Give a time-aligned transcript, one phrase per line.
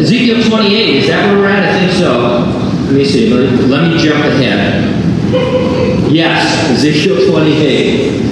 [0.00, 1.62] Ezekiel 28, is that where we're at?
[1.62, 2.20] I think so.
[2.86, 3.28] Let me see.
[3.28, 4.96] Let, let me jump ahead.
[6.10, 8.22] Yes, Ezekiel 28.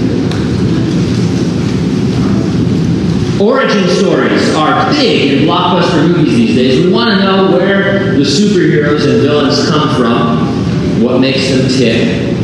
[3.38, 6.86] Origin stories are big in blockbuster movies these days.
[6.86, 12.34] We want to know where the superheroes and villains come from, what makes them tick.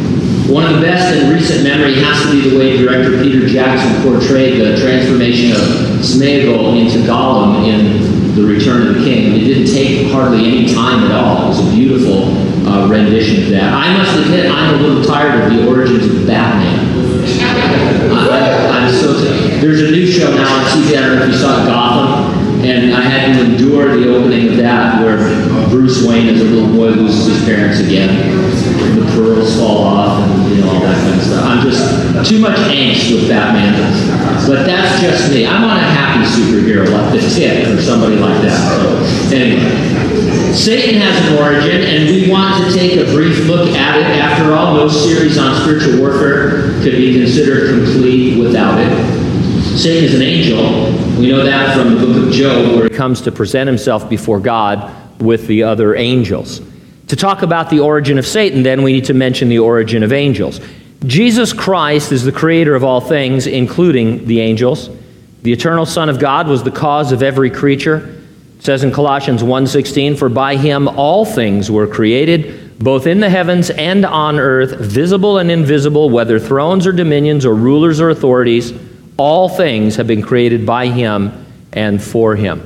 [0.50, 4.02] One of the best in recent memory has to be the way director Peter Jackson
[4.02, 5.58] portrayed the transformation of
[6.04, 9.34] Smeagol into Gollum in The Return of the King.
[9.34, 11.44] It didn't take hardly any time at all.
[11.44, 12.34] It was a beautiful
[12.66, 13.72] uh, rendition of that.
[13.72, 16.94] I must admit, I'm a little tired of the origins of Batman.
[18.10, 19.12] I, am so
[19.60, 20.98] There's a new show now on TV.
[20.98, 24.56] I don't know if you saw Gotham, and I had to endure the opening of
[24.56, 25.16] that where
[25.68, 28.53] Bruce Wayne, as a little boy, loses his parents again.
[32.34, 33.78] Too much angst with Batman.
[34.48, 35.46] But that's just me.
[35.46, 38.58] I'm want a happy superhero like the Tick or somebody like that.
[38.58, 40.52] So anyway.
[40.52, 44.20] Satan has an origin, and we want to take a brief look at it.
[44.20, 49.78] After all, no series on spiritual warfare could be considered complete without it.
[49.78, 50.66] Satan is an angel.
[51.20, 54.40] We know that from the book of Job, where he comes to present himself before
[54.40, 56.60] God with the other angels.
[57.08, 60.12] To talk about the origin of Satan, then we need to mention the origin of
[60.12, 60.60] angels.
[61.06, 64.88] Jesus Christ is the creator of all things, including the angels.
[65.42, 67.96] The eternal Son of God was the cause of every creature.
[68.58, 72.46] It says in Colossians 1:16, "For by him all things were created,
[72.78, 77.54] both in the heavens and on earth, visible and invisible, whether thrones or dominions or
[77.54, 78.72] rulers or authorities,
[79.16, 81.30] all things have been created by him
[81.72, 82.62] and for him."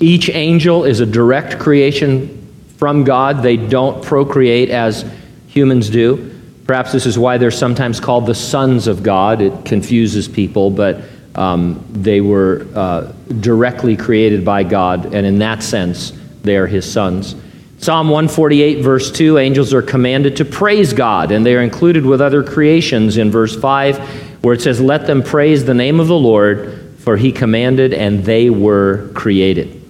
[0.00, 2.28] Each angel is a direct creation
[2.76, 3.42] from God.
[3.42, 5.04] They don't procreate as
[5.46, 6.18] humans do.
[6.66, 9.42] Perhaps this is why they're sometimes called the sons of God.
[9.42, 11.02] It confuses people, but
[11.34, 16.90] um, they were uh, directly created by God, and in that sense, they are his
[16.90, 17.34] sons.
[17.78, 22.20] Psalm 148, verse 2 angels are commanded to praise God, and they are included with
[22.20, 23.98] other creations in verse 5,
[24.42, 28.24] where it says, Let them praise the name of the Lord, for he commanded, and
[28.24, 29.82] they were created.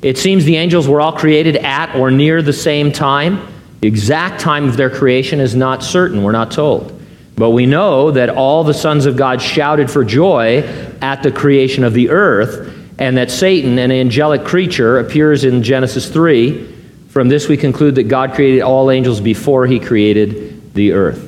[0.00, 3.46] It seems the angels were all created at or near the same time.
[3.80, 7.00] The exact time of their creation is not certain, we're not told.
[7.36, 10.62] But we know that all the sons of God shouted for joy
[11.00, 16.08] at the creation of the earth, and that Satan, an angelic creature, appears in Genesis
[16.08, 16.74] 3.
[17.10, 21.24] From this, we conclude that God created all angels before he created the earth.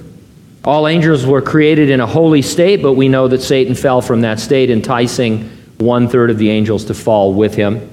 [0.65, 4.23] All angels were created in a holy state, but we know that Satan fell from
[4.23, 7.89] that state, enticing one third of the angels to fall with him.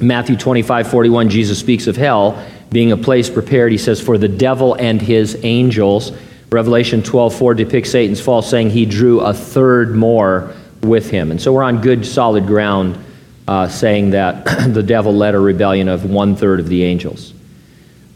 [0.00, 3.72] Matthew 25, 41, Jesus speaks of hell being a place prepared.
[3.72, 6.12] He says, For the devil and his angels.
[6.50, 11.30] Revelation 12:4 depicts Satan's fall, saying he drew a third more with him.
[11.30, 12.98] And so we're on good, solid ground
[13.46, 17.32] uh, saying that the devil led a rebellion of one third of the angels.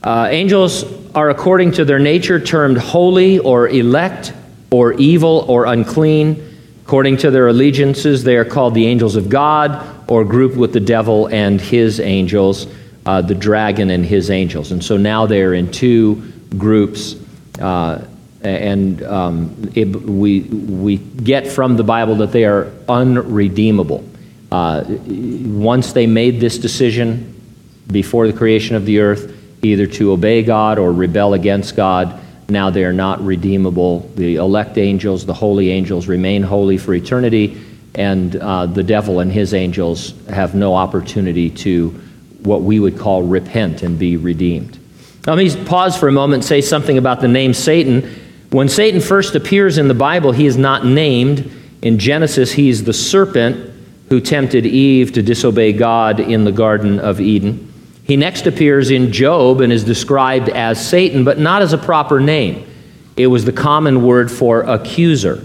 [0.02, 4.32] Uh, angels are, according to their nature, termed holy or elect
[4.70, 6.48] or evil or unclean.
[6.84, 10.80] According to their allegiances, they are called the angels of God or grouped with the
[10.80, 12.66] devil and his angels,
[13.06, 14.72] uh, the dragon and his angels.
[14.72, 17.16] And so now they are in two groups.
[17.58, 18.04] Uh,
[18.42, 24.04] and um, it, we, we get from the Bible that they are unredeemable.
[24.50, 27.40] Uh, once they made this decision
[27.86, 32.68] before the creation of the earth, either to obey God or rebel against God, now
[32.68, 34.00] they are not redeemable.
[34.16, 37.60] The elect angels, the holy angels, remain holy for eternity,
[37.94, 41.98] and uh, the devil and his angels have no opportunity to
[42.42, 44.78] what we would call repent and be redeemed.
[45.26, 48.02] Now, let me pause for a moment and say something about the name Satan.
[48.50, 51.50] When Satan first appears in the Bible, he is not named.
[51.80, 53.72] In Genesis, he's the serpent
[54.08, 57.72] who tempted Eve to disobey God in the Garden of Eden.
[58.04, 62.20] He next appears in Job and is described as Satan, but not as a proper
[62.20, 62.68] name.
[63.16, 65.44] It was the common word for accuser.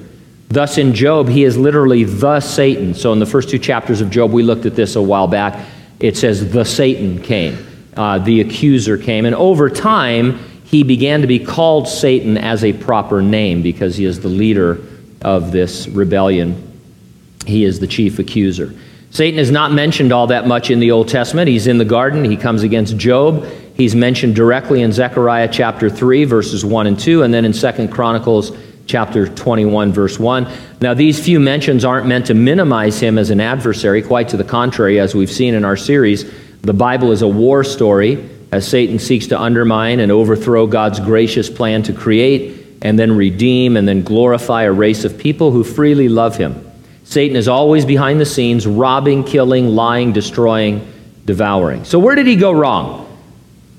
[0.50, 2.94] Thus, in Job, he is literally the Satan.
[2.94, 5.66] So, in the first two chapters of Job, we looked at this a while back.
[6.00, 7.66] It says, the Satan came,
[7.96, 9.26] uh, the accuser came.
[9.26, 14.06] And over time, he began to be called Satan as a proper name because he
[14.06, 14.80] is the leader
[15.22, 16.64] of this rebellion.
[17.46, 18.74] He is the chief accuser.
[19.10, 21.48] Satan is not mentioned all that much in the Old Testament.
[21.48, 23.46] He's in the garden, he comes against Job.
[23.76, 27.88] He's mentioned directly in Zechariah chapter 3, verses 1 and 2, and then in 2
[27.88, 28.52] Chronicles
[28.88, 30.52] chapter 21, verse 1.
[30.82, 34.44] Now, these few mentions aren't meant to minimize him as an adversary, quite to the
[34.44, 36.32] contrary, as we've seen in our series.
[36.62, 41.50] The Bible is a war story as Satan seeks to undermine and overthrow God's gracious
[41.50, 46.08] plan to create and then redeem and then glorify a race of people who freely
[46.08, 46.64] love him.
[47.04, 50.86] Satan is always behind the scenes, robbing, killing, lying, destroying,
[51.26, 51.84] devouring.
[51.86, 53.06] So, where did he go wrong?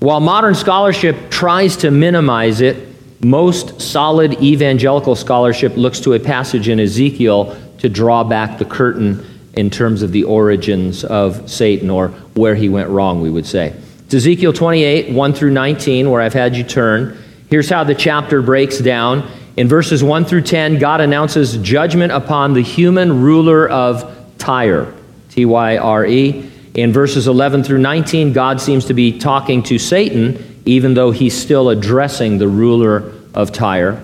[0.00, 2.88] While modern scholarship tries to minimize it,
[3.20, 9.25] most solid evangelical scholarship looks to a passage in Ezekiel to draw back the curtain
[9.55, 13.75] in terms of the origins of Satan or where he went wrong, we would say.
[14.05, 17.19] It's Ezekiel 28, 1 through 19, where I've had you turn.
[17.50, 19.29] Here's how the chapter breaks down.
[19.56, 24.94] In verses 1 through 10, God announces judgment upon the human ruler of Tyre,
[25.31, 26.50] T Y R E.
[26.75, 31.35] In verses 11 through 19, God seems to be talking to Satan, even though he's
[31.35, 34.03] still addressing the ruler of Tyre.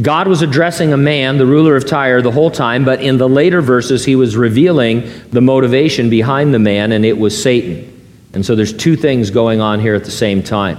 [0.00, 3.28] God was addressing a man, the ruler of Tyre, the whole time, but in the
[3.28, 7.90] later verses, he was revealing the motivation behind the man, and it was Satan.
[8.34, 10.78] And so there's two things going on here at the same time.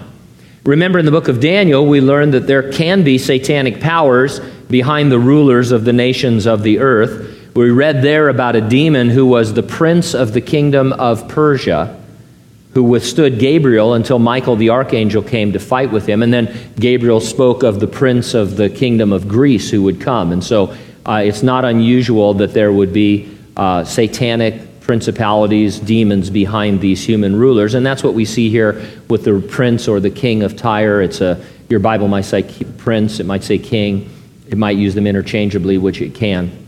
[0.63, 4.39] Remember, in the book of Daniel, we learned that there can be satanic powers
[4.69, 7.51] behind the rulers of the nations of the earth.
[7.55, 11.99] We read there about a demon who was the prince of the kingdom of Persia,
[12.75, 16.21] who withstood Gabriel until Michael the archangel came to fight with him.
[16.21, 20.31] And then Gabriel spoke of the prince of the kingdom of Greece who would come.
[20.31, 20.75] And so
[21.05, 27.35] uh, it's not unusual that there would be uh, satanic principalities, demons behind these human
[27.35, 27.73] rulers.
[27.73, 31.01] And that's what we see here with the prince or the king of Tyre.
[31.01, 32.43] It's a, your Bible might say
[32.77, 34.11] prince, it might say king,
[34.47, 36.65] it might use them interchangeably, which it can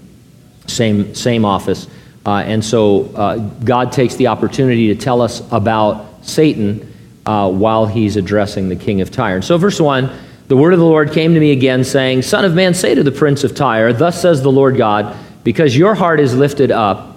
[0.68, 1.88] same, same office.
[2.28, 6.94] Uh, and so uh, God takes the opportunity to tell us about Satan
[7.26, 9.36] uh, while he's addressing the king of Tyre.
[9.36, 10.12] And so, verse 1
[10.50, 13.02] The word of the Lord came to me again, saying, Son of man, say to
[13.02, 15.16] the prince of Tyre, Thus says the Lord God,
[15.46, 17.16] because your heart is lifted up,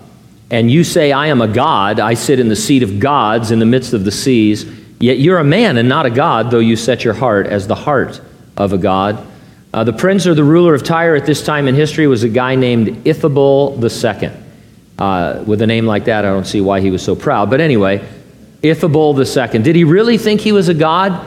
[0.49, 3.59] and you say, I am a God, I sit in the seat of gods in
[3.59, 4.65] the midst of the seas,
[5.01, 7.75] yet you're a man and not a God, though you set your heart as the
[7.75, 8.21] heart
[8.57, 9.27] of a God.
[9.75, 12.29] Uh, the prince or the ruler of Tyre at this time in history was a
[12.29, 14.50] guy named Ithabul II.
[15.00, 17.49] Uh, with a name like that, I don't see why he was so proud.
[17.49, 18.06] But anyway,
[18.62, 19.62] Ithabul II.
[19.62, 21.26] Did he really think he was a god?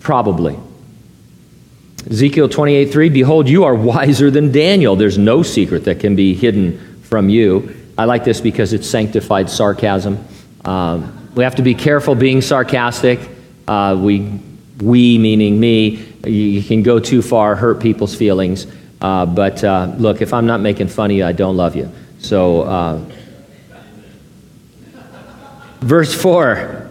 [0.00, 0.58] Probably.
[2.08, 4.96] Ezekiel 28 3 Behold, you are wiser than Daniel.
[4.96, 7.76] There's no secret that can be hidden from you.
[7.98, 10.24] I like this because it's sanctified sarcasm.
[10.64, 13.20] Um, we have to be careful being sarcastic.
[13.68, 14.40] Uh, we,
[14.80, 18.66] we, meaning me, you can go too far, hurt people's feelings.
[19.00, 21.92] Uh, but uh, look, if I'm not making fun of you, I don't love you.
[22.18, 23.04] So, uh,
[25.80, 26.90] verse 4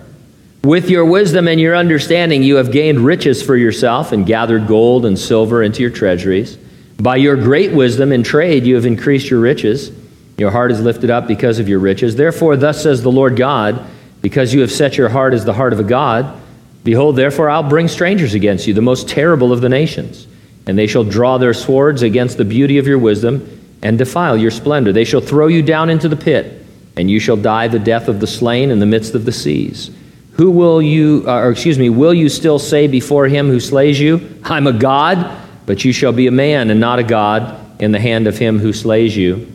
[0.64, 5.06] With your wisdom and your understanding, you have gained riches for yourself and gathered gold
[5.06, 6.58] and silver into your treasuries.
[6.98, 9.92] By your great wisdom in trade, you have increased your riches.
[10.38, 12.16] Your heart is lifted up because of your riches.
[12.16, 13.86] Therefore, thus says the Lord God,
[14.22, 16.42] because you have set your heart as the heart of a God,
[16.86, 20.28] Behold, therefore, I'll bring strangers against you, the most terrible of the nations.
[20.68, 24.52] And they shall draw their swords against the beauty of your wisdom and defile your
[24.52, 24.92] splendor.
[24.92, 26.66] They shall throw you down into the pit,
[26.98, 29.92] and you shall die the death of the slain in the midst of the seas.
[30.34, 34.00] Who will you, uh, or excuse me, will you still say before him who slays
[34.00, 35.42] you, I'm a God?
[35.66, 38.60] But you shall be a man and not a God in the hand of him
[38.60, 39.52] who slays you.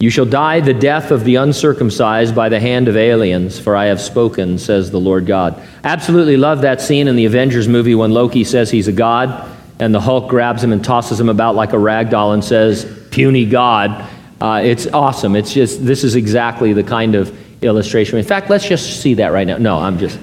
[0.00, 3.86] You shall die the death of the uncircumcised by the hand of aliens, for I
[3.86, 5.62] have spoken, says the Lord God.
[5.84, 9.46] Absolutely love that scene in the Avengers movie when Loki says he's a god,
[9.78, 12.99] and the Hulk grabs him and tosses him about like a rag doll and says,
[13.10, 14.08] puny god.
[14.40, 15.36] Uh, it's awesome.
[15.36, 18.18] It's just, this is exactly the kind of illustration.
[18.18, 19.58] In fact, let's just see that right now.
[19.58, 20.18] No, I'm just.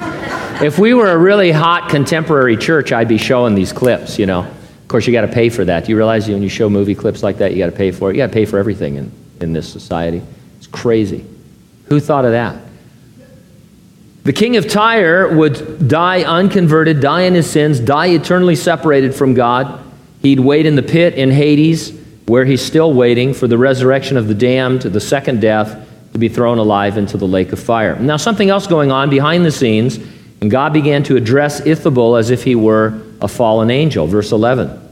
[0.61, 4.39] If we were a really hot contemporary church, I'd be showing these clips, you know.
[4.41, 5.85] Of course, you got to pay for that.
[5.85, 8.09] Do you realize when you show movie clips like that, you got to pay for
[8.09, 8.15] it?
[8.15, 8.97] You got to pay for everything.
[8.97, 10.21] And in this society.
[10.57, 11.25] It's crazy.
[11.85, 12.61] Who thought of that?
[14.23, 19.33] The king of Tyre would die unconverted, die in his sins, die eternally separated from
[19.33, 19.79] God.
[20.21, 21.96] He'd wait in the pit in Hades,
[22.27, 26.27] where he's still waiting for the resurrection of the damned, the second death, to be
[26.29, 27.97] thrown alive into the lake of fire.
[27.97, 29.97] Now, something else going on behind the scenes,
[30.41, 34.07] and God began to address Ithabul as if he were a fallen angel.
[34.07, 34.83] Verse 11.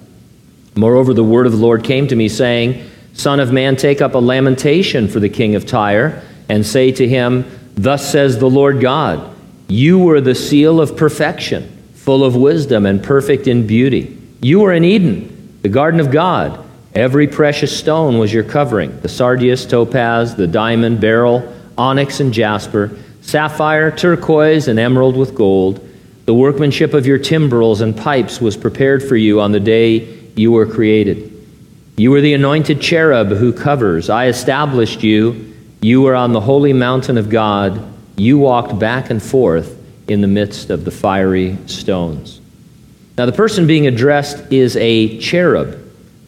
[0.76, 4.14] Moreover, the word of the Lord came to me, saying, Son of man, take up
[4.14, 8.80] a lamentation for the king of Tyre, and say to him, Thus says the Lord
[8.80, 9.36] God,
[9.68, 14.22] You were the seal of perfection, full of wisdom and perfect in beauty.
[14.42, 16.65] You were in Eden, the garden of God.
[16.96, 22.98] Every precious stone was your covering the sardius, topaz, the diamond, beryl, onyx, and jasper,
[23.20, 25.86] sapphire, turquoise, and emerald with gold.
[26.26, 30.54] The workmanship of your timbrels and pipes was prepared for you on the day you
[30.54, 31.34] were created.
[31.98, 34.10] You were the anointed cherub who covers.
[34.10, 35.54] I established you.
[35.82, 37.82] You were on the holy mountain of God.
[38.16, 42.40] You walked back and forth in the midst of the fiery stones.
[43.18, 45.85] Now, the person being addressed is a cherub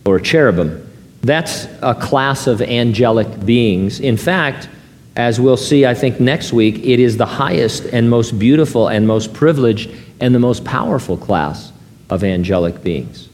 [0.08, 0.84] or cherubim.
[1.22, 4.00] That's a class of angelic beings.
[4.00, 4.70] In fact,
[5.16, 9.08] as we'll see, I think, next week, it is the highest and most beautiful and
[9.08, 11.74] most privileged and the most powerful class
[12.10, 13.28] of angelic beings.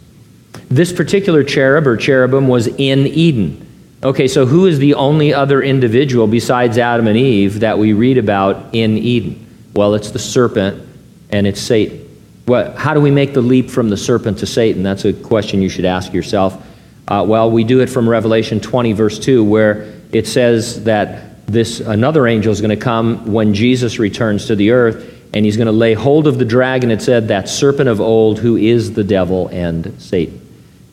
[0.70, 3.60] This particular cherub or cherubim was in Eden.
[4.01, 8.18] Okay, so who is the only other individual besides Adam and Eve that we read
[8.18, 9.46] about in Eden?
[9.75, 10.88] Well, it's the serpent
[11.30, 12.02] and it's Satan.
[12.45, 14.83] What, how do we make the leap from the serpent to Satan?
[14.83, 16.62] That's a question you should ask yourself.
[17.07, 21.79] Uh, well, we do it from Revelation 20, verse 2, where it says that this
[21.79, 25.67] another angel is going to come when Jesus returns to the earth, and he's going
[25.67, 26.91] to lay hold of the dragon.
[26.91, 30.39] It said that serpent of old, who is the devil and Satan.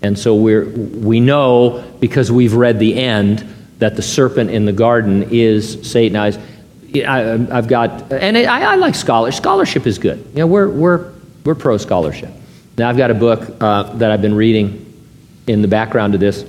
[0.02, 3.46] And so we're, we know because we've read the end
[3.78, 6.16] that the serpent in the garden is Satan.
[6.16, 6.30] I,
[6.92, 9.36] have got, and I, I like scholarship.
[9.36, 10.18] Scholarship is good.
[10.30, 11.12] You know, we're, we're,
[11.44, 12.30] we're pro scholarship.
[12.78, 14.86] Now, I've got a book uh, that I've been reading
[15.46, 16.44] in the background of this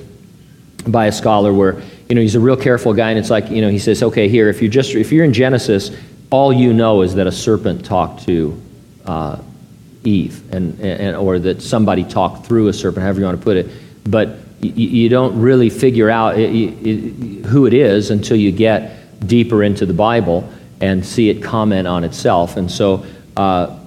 [0.87, 3.61] by a scholar where, you know, he's a real careful guy, and it's like, you
[3.61, 5.91] know, he says, okay, here, if you're just, if you're in Genesis,
[6.29, 8.61] all you know is that a serpent talked to
[9.05, 9.41] uh,
[10.03, 13.57] Eve, and, and, or that somebody talked through a serpent, however you want to put
[13.57, 13.69] it.
[14.05, 19.27] But you, you don't really figure out it, it, who it is until you get
[19.27, 22.57] deeper into the Bible and see it comment on itself.
[22.57, 23.05] And so
[23.37, 23.77] uh,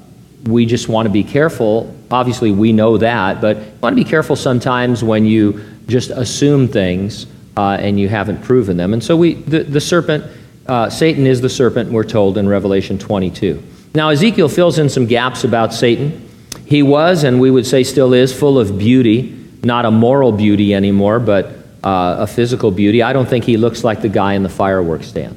[0.46, 1.94] we just want to be careful.
[2.10, 6.68] Obviously, we know that, but you want to be careful sometimes when you just assume
[6.68, 8.92] things uh, and you haven't proven them.
[8.92, 10.24] And so we, the, the serpent,
[10.66, 13.62] uh, Satan is the serpent, we're told in Revelation 22.
[13.94, 16.28] Now, Ezekiel fills in some gaps about Satan.
[16.66, 20.74] He was, and we would say still is, full of beauty, not a moral beauty
[20.74, 21.46] anymore, but
[21.84, 23.02] uh, a physical beauty.
[23.02, 25.36] I don't think he looks like the guy in the fireworks stand,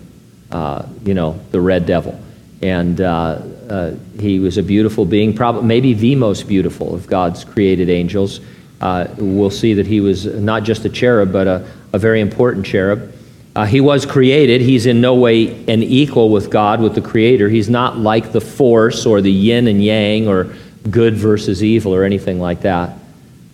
[0.51, 2.19] uh, you know, the red devil.
[2.61, 7.43] And uh, uh he was a beautiful being, probably maybe the most beautiful of God's
[7.43, 8.39] created angels.
[8.79, 12.65] Uh, we'll see that he was not just a cherub, but a, a very important
[12.65, 13.13] cherub.
[13.55, 14.61] Uh, he was created.
[14.61, 17.49] He's in no way an equal with God, with the Creator.
[17.49, 20.53] He's not like the force or the yin and yang or
[20.91, 22.99] good versus evil or anything like that.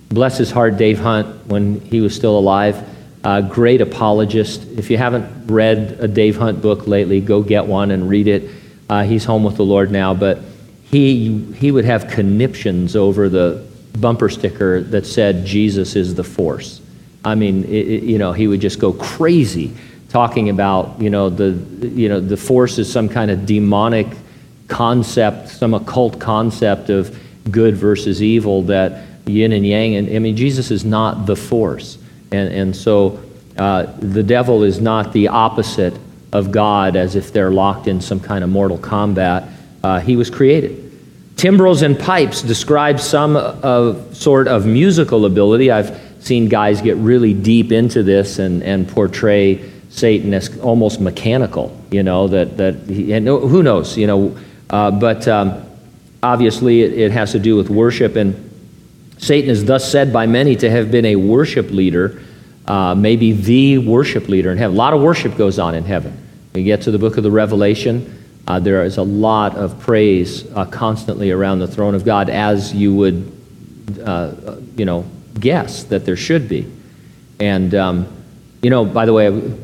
[0.10, 2.86] Bless his heart, Dave Hunt, when he was still alive.
[3.24, 4.64] Uh, great apologist.
[4.78, 8.50] If you haven't read a Dave Hunt book lately, go get one and read it.
[8.90, 10.40] Uh, he's home with the Lord now, but
[10.84, 13.66] he, he would have conniptions over the
[14.00, 16.82] bumper sticker that said, Jesus is the force.
[17.26, 19.74] I mean, it, it, you know, he would just go crazy
[20.14, 21.52] talking about you know the
[21.88, 24.08] you know the force is some kind of demonic
[24.68, 29.96] concept, some occult concept of good versus evil that yin and yang.
[29.96, 31.98] And I mean, Jesus is not the force,
[32.32, 33.20] and and so
[33.58, 35.98] uh, the devil is not the opposite
[36.34, 39.48] of God, as if they're locked in some kind of mortal combat.
[39.84, 40.92] Uh, he was created.
[41.36, 45.72] Timbrels and pipes describe some of sort of musical ability.
[45.72, 51.78] I've seen guys get really deep into this and, and portray Satan as almost mechanical,
[51.92, 54.38] you know, that, that he, and who knows, you know,
[54.70, 55.64] uh, but um,
[56.24, 58.50] obviously it, it, has to do with worship, and
[59.18, 62.22] Satan is thus said by many to have been a worship leader,
[62.66, 64.76] uh, maybe the worship leader in heaven.
[64.76, 66.23] A lot of worship goes on in heaven.
[66.54, 70.46] We get to the book of the Revelation, uh, there is a lot of praise
[70.52, 73.32] uh, constantly around the throne of God, as you would,
[74.04, 75.06] uh, you know,
[75.40, 76.70] guess that there should be.
[77.40, 78.08] And, um,
[78.62, 79.56] you know, by the way,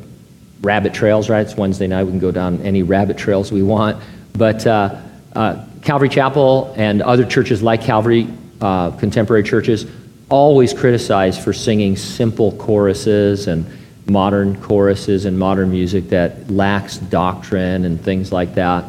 [0.61, 1.41] rabbit trails, right?
[1.41, 2.05] It's Wednesday night.
[2.05, 4.01] We can go down any rabbit trails we want.
[4.33, 5.01] But uh,
[5.35, 8.27] uh, Calvary Chapel and other churches like Calvary,
[8.61, 9.85] uh, contemporary churches,
[10.29, 13.65] always criticized for singing simple choruses and
[14.09, 18.85] modern choruses and modern music that lacks doctrine and things like that.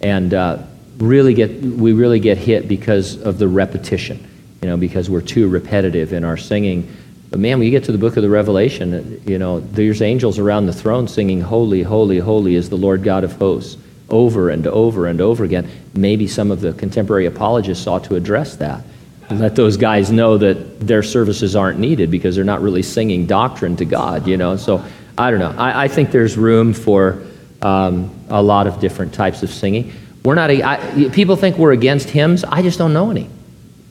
[0.00, 0.62] And uh,
[0.98, 4.26] really get, we really get hit because of the repetition,
[4.62, 6.94] you know, because we're too repetitive in our singing
[7.30, 10.38] but man, when you get to the book of the Revelation, you know, there's angels
[10.38, 13.76] around the throne singing, Holy, holy, holy is the Lord God of hosts,
[14.08, 15.70] over and over and over again.
[15.94, 18.82] Maybe some of the contemporary apologists ought to address that.
[19.30, 23.26] And let those guys know that their services aren't needed because they're not really singing
[23.26, 24.56] doctrine to God, you know.
[24.56, 24.82] So
[25.18, 25.54] I don't know.
[25.56, 27.22] I, I think there's room for
[27.60, 29.92] um, a lot of different types of singing.
[30.24, 32.42] We're not, a, I, people think we're against hymns.
[32.44, 33.28] I just don't know any.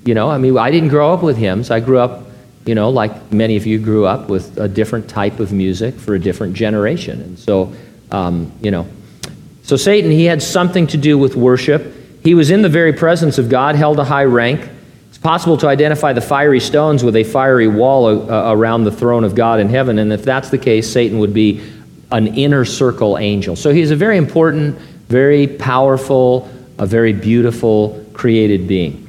[0.06, 1.70] You know, I mean, I didn't grow up with hymns.
[1.70, 2.28] I grew up
[2.68, 6.16] you know, like many of you grew up with a different type of music for
[6.16, 7.22] a different generation.
[7.22, 7.74] And so,
[8.12, 8.86] um, you know,
[9.64, 11.94] so Satan, he had something to do with worship.
[12.24, 14.70] He was in the very presence of God, held a high rank.
[15.28, 19.36] Possible to identify the fiery stones with a fiery wall uh, around the throne of
[19.36, 20.00] God in heaven.
[20.00, 21.70] And if that's the case, Satan would be
[22.14, 23.58] an inner circle angel.
[23.58, 24.80] So he's a very important,
[25.10, 29.06] very powerful, a very beautiful created being.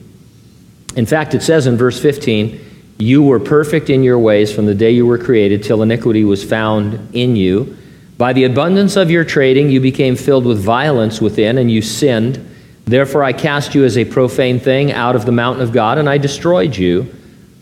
[0.96, 4.74] In fact, it says in verse 15, you were perfect in your ways from the
[4.74, 7.78] day you were created till iniquity was found in you.
[8.16, 12.44] By the abundance of your trading, you became filled with violence within, and you sinned.
[12.88, 16.08] Therefore, I cast you as a profane thing out of the mountain of God, and
[16.08, 17.14] I destroyed you,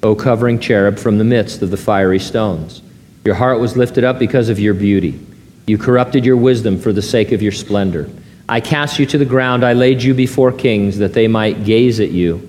[0.05, 2.81] O covering cherub, from the midst of the fiery stones.
[3.25, 5.19] Your heart was lifted up because of your beauty.
[5.67, 8.09] You corrupted your wisdom for the sake of your splendor.
[8.49, 9.65] I cast you to the ground.
[9.65, 12.49] I laid you before kings that they might gaze at you.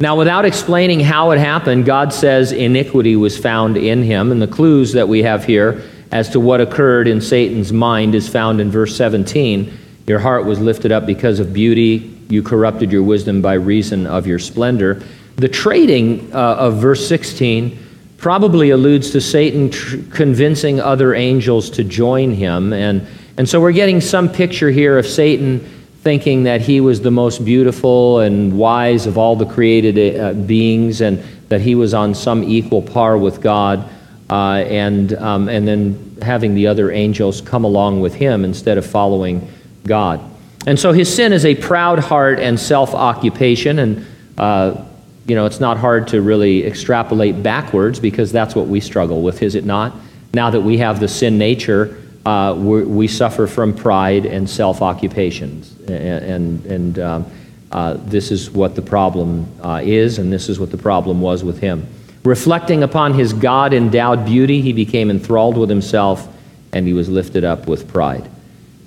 [0.00, 4.46] Now, without explaining how it happened, God says iniquity was found in him, and the
[4.46, 8.70] clues that we have here as to what occurred in Satan's mind is found in
[8.70, 9.76] verse 17.
[10.08, 12.18] Your heart was lifted up because of beauty.
[12.30, 15.02] You corrupted your wisdom by reason of your splendor.
[15.36, 17.78] The trading uh, of verse 16
[18.16, 22.72] probably alludes to Satan tr- convincing other angels to join him.
[22.72, 25.60] And, and so we're getting some picture here of Satan
[26.00, 31.02] thinking that he was the most beautiful and wise of all the created uh, beings
[31.02, 33.86] and that he was on some equal par with God
[34.30, 38.86] uh, and, um, and then having the other angels come along with him instead of
[38.86, 39.52] following
[39.84, 40.20] God.
[40.66, 43.78] And so his sin is a proud heart and self occupation.
[43.78, 44.06] And,
[44.36, 44.84] uh,
[45.26, 49.42] you know, it's not hard to really extrapolate backwards because that's what we struggle with,
[49.42, 49.94] is it not?
[50.34, 55.74] Now that we have the sin nature, uh, we suffer from pride and self occupations.
[55.88, 57.26] And, and, um,
[57.70, 61.44] uh, this is what the problem uh, is, and this is what the problem was
[61.44, 61.86] with him.
[62.24, 66.28] Reflecting upon his God endowed beauty, he became enthralled with himself
[66.72, 68.28] and he was lifted up with pride.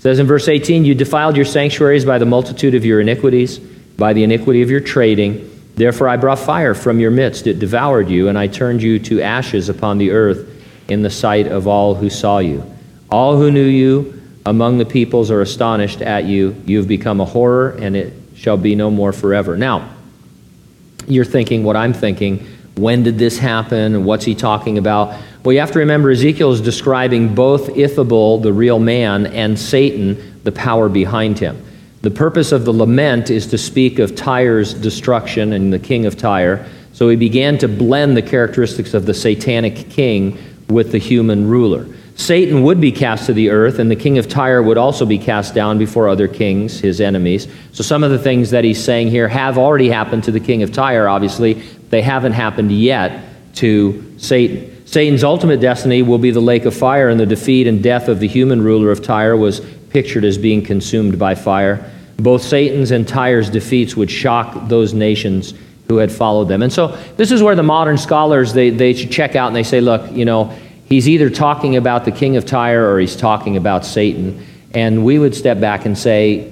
[0.01, 3.59] It says in verse 18, You defiled your sanctuaries by the multitude of your iniquities,
[3.59, 5.47] by the iniquity of your trading.
[5.75, 9.21] Therefore I brought fire from your midst, it devoured you, and I turned you to
[9.21, 10.49] ashes upon the earth
[10.89, 12.63] in the sight of all who saw you.
[13.11, 16.55] All who knew you among the peoples are astonished at you.
[16.65, 19.55] You have become a horror, and it shall be no more forever.
[19.55, 19.87] Now,
[21.05, 24.03] you're thinking what I'm thinking when did this happen?
[24.03, 25.15] What's he talking about?
[25.43, 30.39] Well, you have to remember Ezekiel is describing both Ithobal, the real man, and Satan,
[30.43, 31.65] the power behind him.
[32.03, 36.15] The purpose of the lament is to speak of Tyre's destruction and the king of
[36.15, 36.67] Tyre.
[36.93, 40.37] So he began to blend the characteristics of the satanic king
[40.69, 41.87] with the human ruler.
[42.15, 45.17] Satan would be cast to the earth, and the king of Tyre would also be
[45.17, 47.47] cast down before other kings, his enemies.
[47.71, 50.61] So some of the things that he's saying here have already happened to the king
[50.61, 51.53] of Tyre, obviously.
[51.89, 54.70] They haven't happened yet to Satan.
[54.91, 58.19] Satan's ultimate destiny will be the lake of fire, and the defeat and death of
[58.19, 61.89] the human ruler of Tyre was pictured as being consumed by fire.
[62.17, 65.53] Both Satan's and Tyre's defeats would shock those nations
[65.87, 66.61] who had followed them.
[66.61, 69.79] And so this is where the modern scholars they, they check out and they say,
[69.79, 73.85] look, you know, he's either talking about the king of Tyre or he's talking about
[73.85, 74.45] Satan.
[74.73, 76.51] And we would step back and say,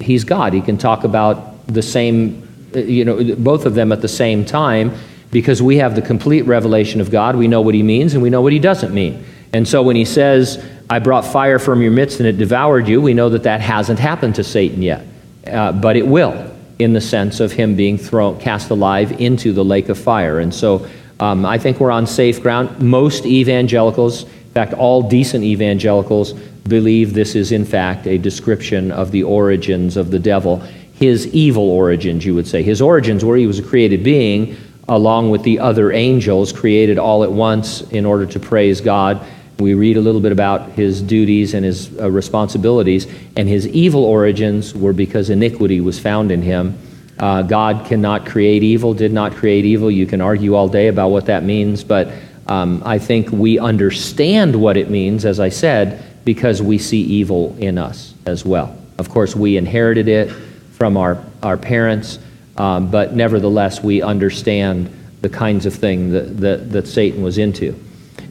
[0.00, 0.52] he's God.
[0.52, 4.92] He can talk about the same you know, both of them at the same time
[5.30, 7.36] because we have the complete revelation of God.
[7.36, 9.24] We know what he means and we know what he doesn't mean.
[9.52, 13.00] And so when he says, I brought fire from your midst and it devoured you,
[13.00, 15.06] we know that that hasn't happened to Satan yet.
[15.46, 19.64] Uh, but it will in the sense of him being thrown, cast alive into the
[19.64, 20.40] lake of fire.
[20.40, 20.88] And so
[21.18, 22.80] um, I think we're on safe ground.
[22.80, 29.10] Most evangelicals, in fact, all decent evangelicals, believe this is in fact a description of
[29.10, 30.62] the origins of the devil
[31.00, 32.62] his evil origins, you would say.
[32.62, 34.56] His origins where he was a created being,
[34.90, 39.24] along with the other angels created all at once in order to praise God.
[39.60, 44.04] We read a little bit about his duties and his uh, responsibilities, and his evil
[44.04, 46.76] origins were because iniquity was found in him.
[47.20, 49.92] Uh, God cannot create evil, did not create evil.
[49.92, 52.08] You can argue all day about what that means, but
[52.48, 57.54] um, I think we understand what it means, as I said, because we see evil
[57.60, 58.76] in us as well.
[58.98, 60.32] Of course, we inherited it
[60.72, 62.18] from our, our parents,
[62.56, 67.78] um, but nevertheless, we understand the kinds of thing that, that, that Satan was into.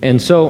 [0.02, 0.48] And so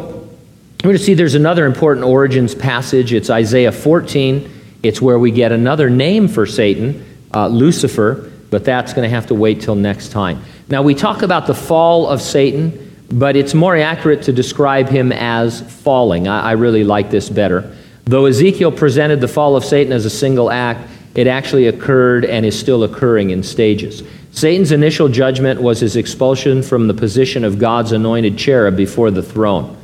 [0.84, 3.14] we're going to see there's another important origins passage.
[3.14, 4.50] It's Isaiah 14.
[4.82, 9.28] It's where we get another name for Satan, uh, Lucifer, but that's going to have
[9.28, 10.42] to wait till next time.
[10.70, 15.12] Now, we talk about the fall of Satan, but it's more accurate to describe him
[15.12, 16.28] as falling.
[16.28, 17.76] I, I really like this better.
[18.06, 22.46] Though Ezekiel presented the fall of Satan as a single act, it actually occurred and
[22.46, 24.04] is still occurring in stages.
[24.32, 29.24] Satan's initial judgment was his expulsion from the position of God's anointed cherub before the
[29.24, 29.76] throne.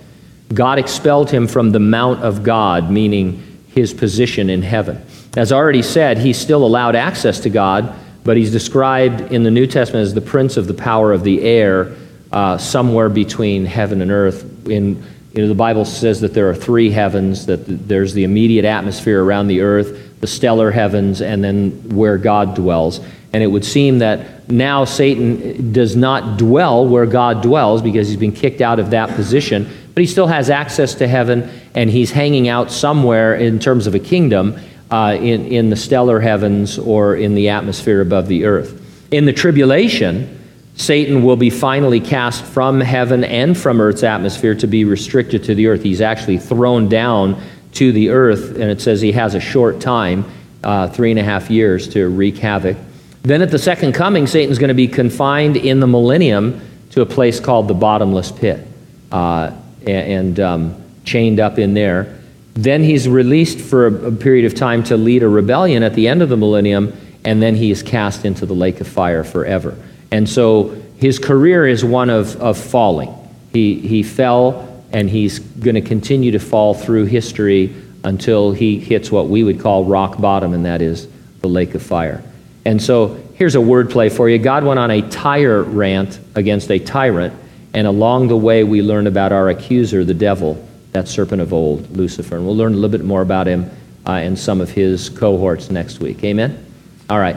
[0.54, 5.04] God expelled him from the mount of God, meaning his position in heaven.
[5.36, 9.68] As already said, he's still allowed access to God, but he's described in the New
[9.68, 11.96] Testament as the prince of the power of the air,
[12.32, 14.68] uh, somewhere between heaven and earth.
[14.68, 18.64] In you know, the Bible says that there are three heavens, that there's the immediate
[18.64, 23.00] atmosphere around the earth, the stellar heavens, and then where God dwells.
[23.34, 28.18] And it would seem that now Satan does not dwell where God dwells because he's
[28.18, 32.12] been kicked out of that position, but he still has access to heaven and he's
[32.12, 34.58] hanging out somewhere in terms of a kingdom
[34.90, 38.82] uh, in, in the stellar heavens or in the atmosphere above the earth.
[39.12, 40.42] In the tribulation,
[40.76, 45.56] Satan will be finally cast from heaven and from earth's atmosphere to be restricted to
[45.56, 45.84] the earth.
[45.84, 47.42] He's actually thrown down
[47.76, 50.26] to the earth, and it says he has a short time,
[50.64, 52.78] uh, three and a half years, to wreak havoc.
[53.22, 56.62] Then at the second coming, Satan's going to be confined in the millennium
[56.92, 58.66] to a place called the bottomless pit
[59.12, 59.52] uh,
[59.86, 62.20] and um, chained up in there.
[62.54, 66.08] Then he's released for a, a period of time to lead a rebellion at the
[66.08, 69.78] end of the millennium, and then he is cast into the lake of fire forever.
[70.12, 73.14] And so his career is one of, of falling.
[73.52, 79.12] He, he fell, and he's going to continue to fall through history until he hits
[79.12, 81.10] what we would call rock bottom, and that is
[81.42, 82.24] the lake of fire.
[82.64, 86.80] And so here's a wordplay for you God went on a Tyre rant against a
[86.80, 87.34] tyrant,
[87.74, 91.92] and along the way, we learn about our accuser, the devil, that serpent of old,
[91.98, 92.38] Lucifer.
[92.38, 93.70] And we'll learn a little bit more about him
[94.08, 96.24] uh, and some of his cohorts next week.
[96.24, 96.66] Amen?
[97.10, 97.36] All right.